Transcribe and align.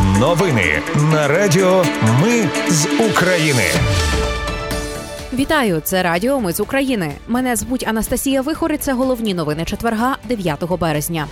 Новини 0.00 0.82
на 1.12 1.28
Радіо 1.28 1.84
Ми 2.22 2.48
з 2.68 2.86
України. 3.10 3.64
Вітаю, 5.32 5.80
це 5.84 6.02
Радіо 6.02 6.40
Ми 6.40 6.52
з 6.52 6.60
України. 6.60 7.12
Мене 7.28 7.56
звуть 7.56 7.86
Анастасія 7.88 8.42
Вихори. 8.42 8.76
Це 8.78 8.92
головні 8.92 9.34
новини 9.34 9.64
четверга, 9.64 10.16
9 10.28 10.64
березня. 10.80 11.26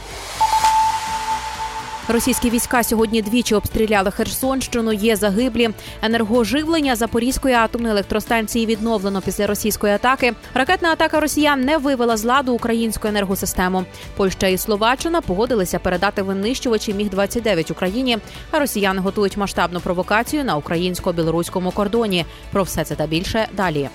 Російські 2.13 2.51
війська 2.51 2.83
сьогодні 2.83 3.23
двічі 3.23 3.55
обстріляли 3.55 4.11
Херсонщину. 4.11 4.93
Є 4.93 5.17
загиблі. 5.17 5.71
Енергоживлення 6.03 6.97
Запорізької 6.97 7.55
атомної 7.55 7.93
електростанції 7.93 8.67
відновлено 8.67 9.21
після 9.21 9.47
російської 9.47 9.93
атаки. 9.93 10.33
Ракетна 10.55 10.89
атака 10.89 11.21
росіян 11.21 11.61
не 11.61 11.79
вивела 11.79 12.17
з 12.17 12.25
ладу 12.25 12.53
українську 12.53 13.09
енергосистему. 13.09 13.85
Польща 14.17 14.47
і 14.47 14.59
Словаччина 14.59 15.21
погодилися 15.21 15.79
передати 15.79 16.23
винищувачі 16.23 16.95
міг 16.95 17.11
29 17.11 17.71
Україні. 17.71 18.19
А 18.51 18.59
росіяни 18.59 19.01
готують 19.01 19.37
масштабну 19.37 19.81
провокацію 19.81 20.45
на 20.45 20.57
українсько-білоруському 20.57 21.71
кордоні. 21.71 22.27
Про 22.53 22.63
все 22.63 22.85
це 22.85 22.95
та 22.95 23.07
більше 23.07 23.49
далі. 23.53 23.89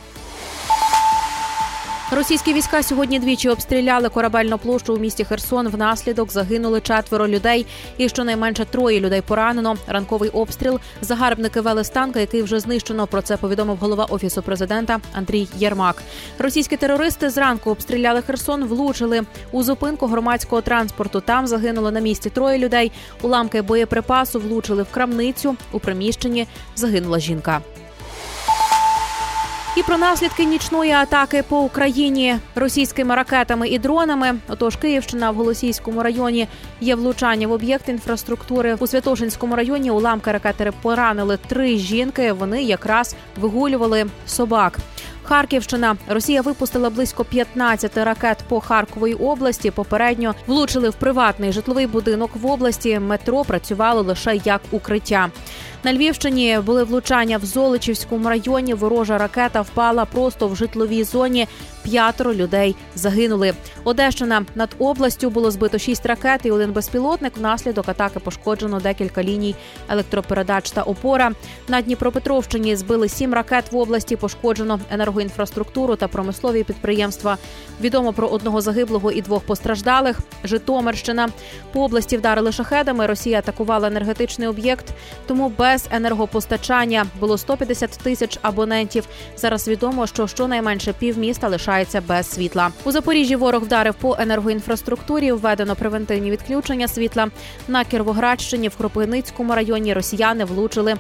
Російські 2.15 2.53
війська 2.53 2.83
сьогодні 2.83 3.19
двічі 3.19 3.49
обстріляли 3.49 4.09
корабельну 4.09 4.57
площу 4.57 4.95
у 4.95 4.97
місті 4.97 5.23
Херсон. 5.23 5.67
Внаслідок 5.67 6.31
загинули 6.31 6.81
четверо 6.81 7.27
людей, 7.27 7.65
і 7.97 8.09
щонайменше 8.09 8.65
троє 8.65 8.99
людей 8.99 9.21
поранено. 9.21 9.75
Ранковий 9.87 10.29
обстріл. 10.29 10.79
Загарбники 11.01 11.61
вели 11.61 11.83
з 11.83 11.89
танка, 11.89 12.19
який 12.19 12.41
вже 12.41 12.59
знищено. 12.59 13.07
Про 13.07 13.21
це 13.21 13.37
повідомив 13.37 13.77
голова 13.77 14.05
офісу 14.05 14.41
президента 14.41 14.99
Андрій 15.13 15.47
Єрмак. 15.57 16.03
Російські 16.39 16.77
терористи 16.77 17.29
зранку 17.29 17.71
обстріляли 17.71 18.21
Херсон, 18.21 18.63
влучили 18.63 19.21
у 19.51 19.63
зупинку 19.63 20.07
громадського 20.07 20.61
транспорту. 20.61 21.21
Там 21.21 21.47
загинуло 21.47 21.91
на 21.91 21.99
місці 21.99 22.29
троє 22.29 22.57
людей. 22.57 22.91
Уламки 23.21 23.61
боєприпасу 23.61 24.39
влучили 24.39 24.83
в 24.83 24.91
крамницю. 24.91 25.55
У 25.71 25.79
приміщенні 25.79 26.47
загинула 26.75 27.19
жінка. 27.19 27.61
І 29.75 29.83
про 29.83 29.97
наслідки 29.97 30.45
нічної 30.45 30.91
атаки 30.91 31.43
по 31.43 31.59
Україні 31.59 32.37
російськими 32.55 33.15
ракетами 33.15 33.67
і 33.67 33.79
дронами. 33.79 34.35
Отож, 34.47 34.75
Київщина 34.75 35.31
в 35.31 35.35
Голосійському 35.35 36.03
районі 36.03 36.47
є 36.81 36.95
влучання 36.95 37.47
в 37.47 37.51
об'єкт 37.51 37.89
інфраструктури 37.89 38.75
у 38.79 38.87
Святошинському 38.87 39.55
районі. 39.55 39.91
Уламки 39.91 40.31
ракети 40.31 40.71
поранили 40.81 41.37
три 41.47 41.77
жінки. 41.77 42.31
Вони 42.31 42.63
якраз 42.63 43.15
вигулювали 43.41 44.05
собак. 44.27 44.79
Харківщина 45.23 45.95
Росія 46.07 46.41
випустила 46.41 46.89
близько 46.89 47.25
15 47.25 47.97
ракет 47.97 48.37
по 48.47 48.59
Харкової 48.59 49.13
області. 49.13 49.71
Попередньо 49.71 50.35
влучили 50.47 50.89
в 50.89 50.93
приватний 50.93 51.51
житловий 51.51 51.87
будинок 51.87 52.31
в 52.35 52.45
області. 52.45 52.99
Метро 52.99 53.43
працювало 53.43 54.01
лише 54.01 54.35
як 54.35 54.61
укриття. 54.71 55.29
На 55.85 55.93
Львівщині 55.93 56.59
були 56.65 56.83
влучання 56.83 57.37
в 57.37 57.45
Золочівському 57.45 58.29
районі. 58.29 58.73
Ворожа 58.73 59.17
ракета 59.17 59.61
впала 59.61 60.05
просто 60.05 60.47
в 60.47 60.55
житловій 60.55 61.03
зоні. 61.03 61.47
П'ятеро 61.83 62.33
людей 62.33 62.75
загинули. 62.95 63.53
Одещина 63.83 64.45
над 64.55 64.69
областю 64.79 65.29
було 65.29 65.51
збито 65.51 65.77
шість 65.77 66.05
ракет 66.05 66.41
і 66.43 66.51
один 66.51 66.71
безпілотник. 66.71 67.37
Внаслідок 67.37 67.89
атаки 67.89 68.19
пошкоджено 68.19 68.79
декілька 68.79 69.23
ліній 69.23 69.55
електропередач 69.89 70.71
та 70.71 70.81
опора. 70.81 71.31
На 71.67 71.81
Дніпропетровщині 71.81 72.75
збили 72.75 73.09
сім 73.09 73.33
ракет 73.33 73.71
в 73.71 73.77
області. 73.77 74.15
Пошкоджено 74.15 74.79
енергоінфраструктуру 74.91 75.95
та 75.95 76.07
промислові 76.07 76.63
підприємства. 76.63 77.37
Відомо 77.81 78.13
про 78.13 78.27
одного 78.27 78.61
загиблого 78.61 79.11
і 79.11 79.21
двох 79.21 79.43
постраждалих. 79.43 80.19
Житомирщина 80.43 81.29
по 81.73 81.83
області 81.83 82.17
вдарили 82.17 82.51
шахедами. 82.51 83.07
Росія 83.07 83.39
атакувала 83.39 83.87
енергетичний 83.87 84.47
об'єкт, 84.47 84.85
тому 85.27 85.51
без 85.57 85.74
енергопостачання 85.91 87.05
було 87.19 87.37
150 87.37 87.89
тисяч 87.91 88.39
абонентів. 88.41 89.07
Зараз 89.37 89.67
відомо, 89.67 90.07
що 90.07 90.27
щонайменше 90.27 90.93
півміста 90.93 91.47
лишається 91.47 92.01
без 92.01 92.31
світла. 92.31 92.71
У 92.83 92.91
Запоріжжі 92.91 93.35
ворог 93.35 93.63
вдарив 93.63 93.93
по 93.93 94.15
енергоінфраструктурі. 94.19 95.31
Введено 95.31 95.75
превентивні 95.75 96.31
відключення 96.31 96.87
світла 96.87 97.27
на 97.67 97.83
Кіровоградщині 97.83 98.67
в 98.67 98.75
Кропивницькому 98.75 99.55
районі. 99.55 99.93
Росіяни 99.93 100.45
влучили. 100.45 100.95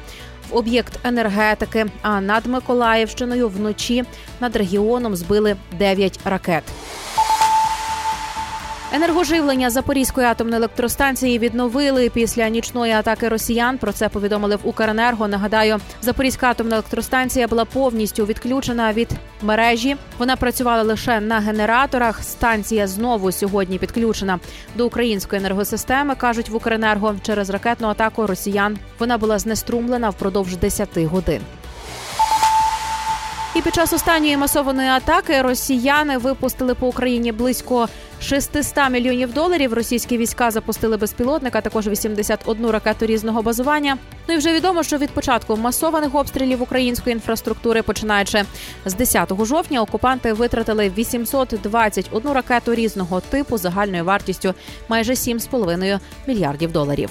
В 0.49 0.57
об'єкт 0.57 0.99
енергетики, 1.03 1.85
а 2.01 2.21
над 2.21 2.45
Миколаївщиною 2.45 3.49
вночі 3.49 4.03
над 4.39 4.55
регіоном 4.55 5.15
збили 5.15 5.55
9 5.79 6.19
ракет. 6.25 6.63
Енергоживлення 8.95 9.69
Запорізької 9.69 10.27
атомної 10.27 10.57
електростанції 10.57 11.39
відновили 11.39 12.09
після 12.09 12.49
нічної 12.49 12.93
атаки 12.93 13.29
росіян. 13.29 13.77
Про 13.77 13.91
це 13.91 14.09
повідомили 14.09 14.55
в 14.55 14.59
Укренерго. 14.63 15.27
Нагадаю, 15.27 15.79
Запорізька 16.01 16.49
атомна 16.49 16.75
електростанція 16.75 17.47
була 17.47 17.65
повністю 17.65 18.25
відключена 18.25 18.93
від 18.93 19.09
мережі. 19.41 19.95
Вона 20.17 20.35
працювала 20.35 20.83
лише 20.83 21.19
на 21.19 21.39
генераторах. 21.39 22.23
Станція 22.23 22.87
знову 22.87 23.31
сьогодні 23.31 23.79
підключена 23.79 24.39
до 24.75 24.85
української 24.85 25.39
енергосистеми. 25.39 26.15
кажуть 26.15 26.49
в 26.49 26.55
Укренерго 26.55 27.15
через 27.21 27.49
ракетну 27.49 27.87
атаку 27.87 28.27
росіян. 28.27 28.77
Вона 28.99 29.17
була 29.17 29.39
знеструмлена 29.39 30.09
впродовж 30.09 30.57
10 30.57 30.97
годин. 30.97 31.41
І 33.55 33.61
під 33.61 33.75
час 33.75 33.93
останньої 33.93 34.37
масованої 34.37 34.89
атаки 34.89 35.41
росіяни 35.41 36.17
випустили 36.17 36.75
по 36.75 36.87
Україні 36.87 37.31
близько 37.31 37.87
600 38.21 38.89
мільйонів 38.91 39.33
доларів. 39.33 39.73
Російські 39.73 40.17
війська 40.17 40.51
запустили 40.51 40.97
безпілотника, 40.97 41.61
також 41.61 41.87
81 41.87 42.69
ракету 42.69 43.05
різного 43.05 43.41
базування. 43.41 43.97
Ну 44.27 44.33
і 44.33 44.37
вже 44.37 44.53
відомо, 44.53 44.83
що 44.83 44.97
від 44.97 45.09
початку 45.09 45.57
масованих 45.57 46.15
обстрілів 46.15 46.61
української 46.61 47.13
інфраструктури, 47.13 47.81
починаючи 47.81 48.43
з 48.85 48.93
10 48.93 49.45
жовтня, 49.45 49.81
окупанти 49.81 50.33
витратили 50.33 50.91
821 50.97 52.31
ракету 52.31 52.75
різного 52.75 53.19
типу 53.19 53.57
загальною 53.57 54.05
вартістю 54.05 54.53
майже 54.89 55.13
7,5 55.13 55.99
мільярдів 56.27 56.71
доларів. 56.71 57.09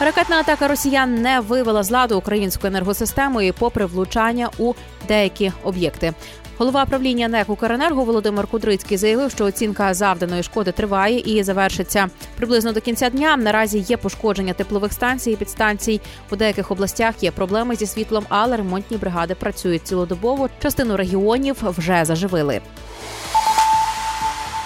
Ракетна 0.00 0.36
атака 0.36 0.68
росіян 0.68 1.14
не 1.14 1.40
вивела 1.40 1.82
з 1.82 1.90
ладу 1.90 2.18
українську 2.18 2.66
енергосистему 2.66 3.42
і 3.42 3.52
попри 3.52 3.86
влучання 3.86 4.50
у 4.58 4.74
деякі 5.08 5.52
об'єкти. 5.62 6.12
Голова 6.58 6.86
правління 6.86 7.28
НЕК 7.28 7.48
«Укренерго» 7.48 8.04
Володимир 8.04 8.46
Кудрицький 8.46 8.96
заявив, 8.96 9.30
що 9.30 9.44
оцінка 9.44 9.94
завданої 9.94 10.42
шкоди 10.42 10.72
триває 10.72 11.18
і 11.18 11.42
завершиться 11.42 12.08
приблизно 12.36 12.72
до 12.72 12.80
кінця 12.80 13.10
дня. 13.10 13.36
Наразі 13.36 13.78
є 13.78 13.96
пошкодження 13.96 14.52
теплових 14.52 14.92
станцій 14.92 15.30
і 15.30 15.36
підстанцій. 15.36 16.00
У 16.30 16.36
деяких 16.36 16.70
областях 16.70 17.22
є 17.22 17.30
проблеми 17.30 17.76
зі 17.76 17.86
світлом, 17.86 18.24
але 18.28 18.56
ремонтні 18.56 18.96
бригади 18.96 19.34
працюють 19.34 19.86
цілодобово. 19.86 20.48
Частину 20.62 20.96
регіонів 20.96 21.56
вже 21.62 22.04
заживили. 22.04 22.60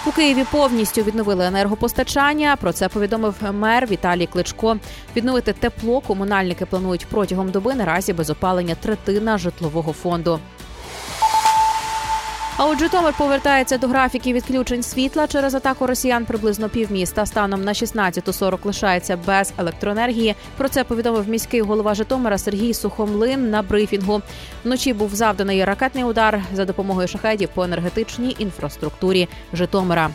У 0.05 0.11
Києві 0.11 0.45
повністю 0.51 1.01
відновили 1.01 1.45
енергопостачання. 1.45 2.55
Про 2.55 2.73
це 2.73 2.89
повідомив 2.89 3.35
мер 3.51 3.87
Віталій 3.87 4.25
Кличко. 4.27 4.77
Відновити 5.15 5.53
тепло 5.53 6.01
комунальники 6.01 6.65
планують 6.65 7.07
протягом 7.09 7.51
доби 7.51 7.75
наразі 7.75 8.13
без 8.13 8.29
опалення 8.29 8.75
третина 8.75 9.37
житлового 9.37 9.93
фонду. 9.93 10.39
А 12.57 12.65
от 12.65 12.79
Житомир 12.79 13.13
повертається 13.17 13.77
до 13.77 13.87
графіки 13.87 14.33
відключень 14.33 14.83
світла 14.83 15.27
через 15.27 15.55
атаку 15.55 15.87
росіян 15.87 16.25
приблизно 16.25 16.69
півміста. 16.69 17.25
Станом 17.25 17.63
на 17.63 17.73
16.40 17.73 18.57
лишається 18.63 19.17
без 19.27 19.53
електроенергії. 19.57 20.35
Про 20.57 20.69
це 20.69 20.83
повідомив 20.83 21.29
міський 21.29 21.61
голова 21.61 21.93
Житомира 21.93 22.37
Сергій 22.37 22.73
Сухомлин 22.73 23.49
на 23.49 23.61
брифінгу. 23.61 24.21
Вночі 24.63 24.93
був 24.93 25.15
завданий 25.15 25.65
ракетний 25.65 26.03
удар 26.03 26.43
за 26.53 26.65
допомогою 26.65 27.07
шахедів 27.07 27.49
по 27.53 27.63
енергетичній 27.63 28.35
інфраструктурі 28.39 29.29
Житомира. 29.53 30.09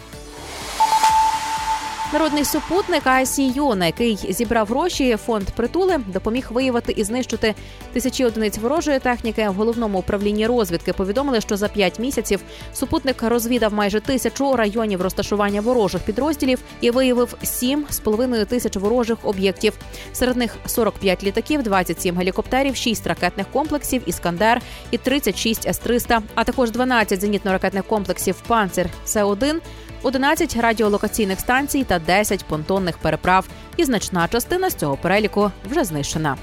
Народний 2.13 2.45
супутник 2.45 3.07
ICU, 3.07 3.75
на 3.75 3.87
який 3.87 4.17
зібрав 4.29 4.67
гроші, 4.67 5.17
фонд 5.27 5.51
притули 5.51 6.01
допоміг 6.07 6.47
виявити 6.51 6.93
і 6.93 7.05
знищити 7.05 7.55
тисячі 7.93 8.25
одиниць 8.25 8.59
ворожої 8.59 8.99
техніки. 8.99 9.49
В 9.49 9.53
головному 9.53 9.99
управлінні 9.99 10.47
розвідки 10.47 10.93
повідомили, 10.93 11.41
що 11.41 11.57
за 11.57 11.69
п'ять 11.69 11.99
місяців 11.99 12.41
супутник 12.75 13.23
розвідав 13.23 13.75
майже 13.75 14.01
тисячу 14.01 14.57
районів 14.57 15.03
розташування 15.03 15.61
ворожих 15.61 16.03
підрозділів 16.03 16.59
і 16.81 16.91
виявив 16.91 17.37
сім 17.43 17.87
з 17.91 17.99
половиною 17.99 18.47
тисяч 18.47 18.77
ворожих 18.77 19.19
об'єктів. 19.23 19.73
Серед 20.13 20.37
них 20.37 20.57
45 20.67 21.25
літаків, 21.25 21.63
27 21.63 22.17
гелікоптерів, 22.17 22.77
6 22.77 23.07
ракетних 23.07 23.47
комплексів 23.53 24.03
Іскандер 24.07 24.61
і 24.91 24.99
36 24.99 25.67
С-300, 25.67 26.21
а 26.35 26.45
також 26.45 26.71
12 26.71 27.25
зенітно-ракетних 27.25 27.83
комплексів 27.83 28.43
Панцир 28.47 28.89
С-1, 29.07 29.61
11 30.03 30.57
радіолокаційних 30.57 31.41
станцій 31.41 31.85
та 31.85 31.99
10 31.99 32.45
понтонних 32.45 32.99
переправ. 32.99 33.49
І 33.77 33.85
значна 33.85 34.29
частина 34.29 34.71
з 34.71 34.75
цього 34.75 34.97
переліку 34.97 35.51
вже 35.71 35.85
знищена. 35.85 36.37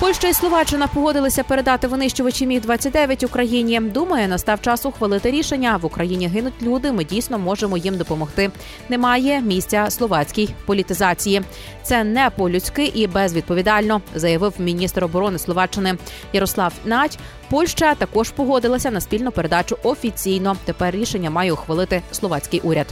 Польща 0.00 0.28
і 0.28 0.34
Словаччина 0.34 0.86
погодилися 0.86 1.44
передати 1.44 1.86
винищувачі 1.86 2.46
міг 2.46 2.60
29 2.60 3.22
Україні. 3.22 3.80
Думає, 3.80 4.28
настав 4.28 4.60
час 4.60 4.86
ухвалити 4.86 5.30
рішення. 5.30 5.76
В 5.76 5.84
Україні 5.86 6.28
гинуть 6.28 6.62
люди. 6.62 6.92
Ми 6.92 7.04
дійсно 7.04 7.38
можемо 7.38 7.76
їм 7.76 7.96
допомогти. 7.96 8.50
Немає 8.88 9.40
місця 9.40 9.86
словацькій 9.90 10.48
політизації. 10.66 11.42
Це 11.82 12.04
не 12.04 12.30
по-людськи 12.30 12.84
і 12.84 13.06
безвідповідально, 13.06 14.00
заявив 14.14 14.54
міністр 14.58 15.04
оборони 15.04 15.38
Словаччини 15.38 15.94
Ярослав 16.32 16.72
Нать. 16.84 17.18
Польща 17.50 17.94
також 17.94 18.30
погодилася 18.30 18.90
на 18.90 19.00
спільну 19.00 19.30
передачу 19.30 19.76
офіційно. 19.82 20.56
Тепер 20.64 20.94
рішення 20.94 21.30
має 21.30 21.52
ухвалити 21.52 22.02
словацький 22.12 22.60
уряд. 22.60 22.86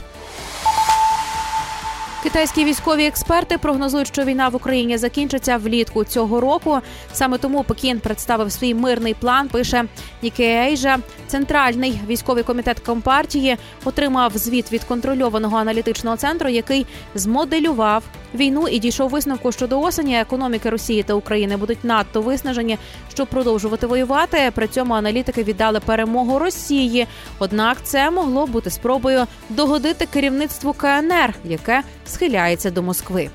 Китайські 2.25 2.65
військові 2.65 3.05
експерти 3.05 3.57
прогнозують, 3.57 4.07
що 4.07 4.23
війна 4.23 4.49
в 4.49 4.55
Україні 4.55 4.97
закінчиться 4.97 5.57
влітку 5.57 6.03
цього 6.03 6.41
року. 6.41 6.79
Саме 7.13 7.37
тому 7.37 7.63
Пекін 7.63 7.99
представив 7.99 8.51
свій 8.51 8.73
мирний 8.73 9.13
план. 9.13 9.47
Пише 9.47 9.85
Нікеейжа. 10.21 10.99
Центральний 11.27 11.99
військовий 12.07 12.43
комітет 12.43 12.79
компартії 12.79 13.57
отримав 13.83 14.31
звіт 14.35 14.71
від 14.71 14.83
контрольованого 14.83 15.57
аналітичного 15.57 16.17
центру, 16.17 16.49
який 16.49 16.85
змоделював 17.15 18.03
війну 18.35 18.67
і 18.67 18.79
дійшов 18.79 19.09
висновку, 19.09 19.51
що 19.51 19.67
до 19.67 19.81
осені 19.81 20.19
економіки 20.19 20.69
Росії 20.69 21.03
та 21.03 21.13
України 21.13 21.57
будуть 21.57 21.83
надто 21.83 22.21
виснажені, 22.21 22.77
щоб 23.13 23.27
продовжувати 23.27 23.87
воювати. 23.87 24.51
При 24.55 24.67
цьому 24.67 24.93
аналітики 24.93 25.43
віддали 25.43 25.79
перемогу 25.79 26.39
Росії. 26.39 27.07
Однак 27.39 27.77
це 27.83 28.11
могло 28.11 28.47
бути 28.47 28.69
спробою 28.69 29.25
догодити 29.49 30.05
керівництву 30.05 30.73
КНР, 30.73 31.33
яке 31.43 31.83
схиляється 32.15 32.71
до 32.71 32.81
Москви. 32.81 33.29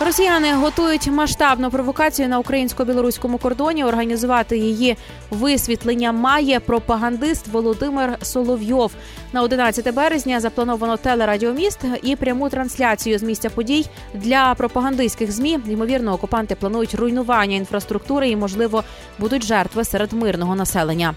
Росіяни 0.00 0.52
готують 0.52 1.06
масштабну 1.06 1.70
провокацію 1.70 2.28
на 2.28 2.38
українсько-білоруському 2.38 3.38
кордоні. 3.38 3.84
Організувати 3.84 4.58
її 4.58 4.96
висвітлення 5.30 6.12
має 6.12 6.60
пропагандист 6.60 7.48
Володимир 7.48 8.18
Соловйов. 8.22 8.92
На 9.32 9.42
11 9.42 9.94
березня 9.94 10.40
заплановано 10.40 10.96
телерадіоміст 10.96 11.78
і 12.02 12.16
пряму 12.16 12.48
трансляцію 12.48 13.18
з 13.18 13.22
місця 13.22 13.50
подій 13.50 13.86
для 14.14 14.54
пропагандистських 14.54 15.32
змі. 15.32 15.58
Ймовірно, 15.66 16.12
окупанти 16.12 16.54
планують 16.54 16.94
руйнування 16.94 17.56
інфраструктури 17.56 18.28
і, 18.28 18.36
можливо, 18.36 18.84
будуть 19.18 19.44
жертви 19.44 19.84
серед 19.84 20.12
мирного 20.12 20.54
населення. 20.54 21.14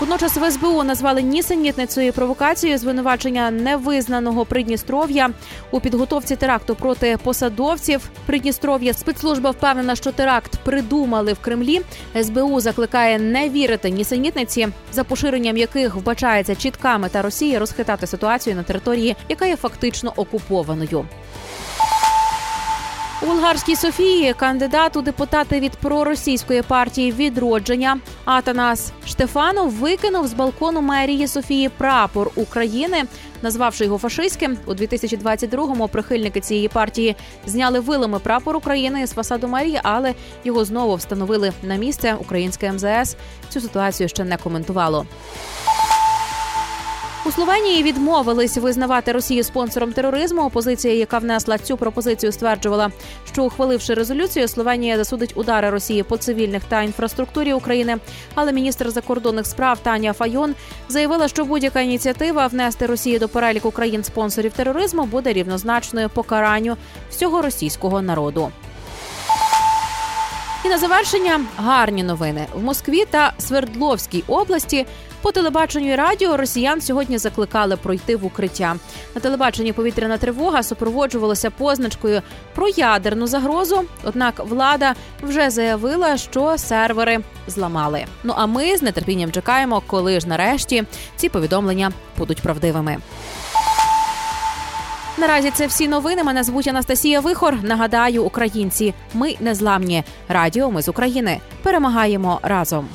Водночас 0.00 0.36
в 0.36 0.50
СБУ 0.50 0.82
назвали 0.82 1.22
нісенітницею 1.22 2.12
провокацією 2.12 2.78
звинувачення 2.78 3.50
невизнаного 3.50 4.44
Придністров'я 4.44 5.30
у 5.70 5.80
підготовці 5.80 6.36
теракту 6.36 6.74
проти 6.74 7.16
посадовців 7.16 8.10
Придністров'я. 8.26 8.94
Спецслужба 8.94 9.50
впевнена, 9.50 9.96
що 9.96 10.12
теракт 10.12 10.58
придумали 10.64 11.32
в 11.32 11.38
Кремлі. 11.38 11.80
СБУ 12.22 12.60
закликає 12.60 13.18
не 13.18 13.48
вірити 13.48 13.90
нісенітниці, 13.90 14.68
за 14.92 15.04
поширенням 15.04 15.56
яких 15.56 15.94
вбачається 15.94 16.54
чітка 16.54 16.98
мета 16.98 17.22
Росії 17.22 17.58
розхитати 17.58 18.06
ситуацію 18.06 18.56
на 18.56 18.62
території, 18.62 19.16
яка 19.28 19.46
є 19.46 19.56
фактично 19.56 20.12
окупованою. 20.16 21.04
У 23.24 23.26
Болгарській 23.26 23.76
Софії 23.76 24.34
кандидат 24.34 24.96
у 24.96 25.02
депутати 25.02 25.60
від 25.60 25.72
проросійської 25.72 26.62
партії 26.62 27.12
відродження 27.12 27.98
Атанас 28.24 28.92
Штефанов 29.06 29.70
викинув 29.70 30.26
з 30.26 30.32
балкону 30.32 30.80
мерії 30.80 31.28
Софії 31.28 31.68
прапор 31.68 32.30
України, 32.34 33.04
назвавши 33.42 33.84
його 33.84 33.98
фашистським. 33.98 34.58
У 34.66 34.74
2022-му 34.74 35.88
прихильники 35.88 36.40
цієї 36.40 36.68
партії 36.68 37.16
зняли 37.46 37.80
вилами 37.80 38.18
прапор 38.18 38.56
України 38.56 39.06
з 39.06 39.12
фасаду 39.12 39.48
мерії, 39.48 39.80
але 39.82 40.14
його 40.44 40.64
знову 40.64 40.94
встановили 40.94 41.52
на 41.62 41.76
місце. 41.76 42.14
Українське 42.20 42.72
МЗС 42.72 43.16
цю 43.48 43.60
ситуацію 43.60 44.08
ще 44.08 44.24
не 44.24 44.36
коментувало. 44.36 45.06
У 47.26 47.32
Словенії 47.32 47.82
відмовились 47.82 48.56
визнавати 48.56 49.12
Росію 49.12 49.44
спонсором 49.44 49.92
тероризму. 49.92 50.42
Опозиція, 50.42 50.94
яка 50.94 51.18
внесла 51.18 51.58
цю 51.58 51.76
пропозицію, 51.76 52.32
стверджувала, 52.32 52.90
що 53.32 53.44
ухваливши 53.44 53.94
резолюцію, 53.94 54.48
Словенія 54.48 54.96
засудить 54.96 55.32
удари 55.36 55.70
Росії 55.70 56.02
по 56.02 56.16
цивільних 56.16 56.64
та 56.64 56.82
інфраструктурі 56.82 57.52
України. 57.52 57.96
Але 58.34 58.52
міністр 58.52 58.90
закордонних 58.90 59.46
справ 59.46 59.78
Таня 59.82 60.12
Файон 60.12 60.54
заявила, 60.88 61.28
що 61.28 61.44
будь-яка 61.44 61.80
ініціатива 61.80 62.46
внести 62.46 62.86
Росію 62.86 63.18
до 63.18 63.28
переліку 63.28 63.70
країн 63.70 64.04
спонсорів 64.04 64.52
тероризму 64.52 65.04
буде 65.04 65.32
рівнозначною 65.32 66.08
покаранню 66.08 66.76
всього 67.10 67.42
російського 67.42 68.02
народу. 68.02 68.50
І 70.64 70.68
на 70.68 70.78
завершення 70.78 71.40
гарні 71.56 72.02
новини 72.02 72.46
в 72.54 72.62
Москві 72.62 73.04
та 73.10 73.32
Свердловській 73.38 74.24
області. 74.26 74.86
По 75.24 75.32
телебаченню 75.32 75.92
і 75.92 75.94
радіо 75.94 76.36
росіян 76.36 76.80
сьогодні 76.80 77.18
закликали 77.18 77.76
пройти 77.76 78.16
в 78.16 78.24
укриття. 78.24 78.76
На 79.14 79.20
телебаченні 79.20 79.72
повітряна 79.72 80.18
тривога 80.18 80.62
супроводжувалася 80.62 81.50
позначкою 81.50 82.22
про 82.54 82.68
ядерну 82.68 83.26
загрозу. 83.26 83.84
Однак 84.02 84.46
влада 84.46 84.94
вже 85.22 85.50
заявила, 85.50 86.16
що 86.16 86.58
сервери 86.58 87.20
зламали. 87.46 88.04
Ну 88.24 88.34
а 88.36 88.46
ми 88.46 88.76
з 88.76 88.92
нетерпінням 88.92 89.30
чекаємо, 89.30 89.82
коли 89.86 90.20
ж 90.20 90.28
нарешті 90.28 90.84
ці 91.16 91.28
повідомлення 91.28 91.92
будуть 92.18 92.42
правдивими. 92.42 92.96
Наразі 95.18 95.50
це 95.50 95.66
всі 95.66 95.88
новини. 95.88 96.24
Мене 96.24 96.42
звуть 96.44 96.68
Анастасія 96.68 97.20
Вихор. 97.20 97.62
Нагадаю, 97.62 98.24
українці, 98.24 98.94
ми 99.14 99.34
незламні. 99.40 100.04
Радіо 100.28 100.70
ми 100.70 100.82
з 100.82 100.88
України 100.88 101.40
перемагаємо 101.62 102.40
разом. 102.42 102.88